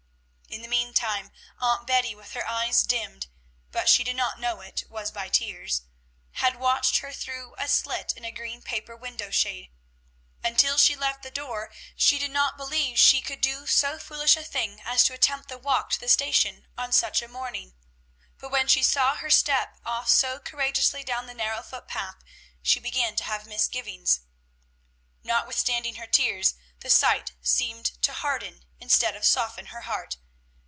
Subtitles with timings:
[0.53, 1.31] In the mean time,
[1.61, 3.27] Aunt Betty, with her eyes dimmed
[3.71, 5.83] but she did not know it was by tears
[6.33, 9.71] had watched her through a slit in a green paper window shade.
[10.43, 14.43] Until she left the door, she did not believe she could do so foolish a
[14.43, 17.73] thing as to attempt the walk to the station on such a morning;
[18.37, 22.17] but when she saw her step off so courageously down the narrow foot path,
[22.61, 24.19] she began to have misgivings.
[25.23, 30.17] Notwithstanding her tears, the sight seemed to harden instead of soften her heart.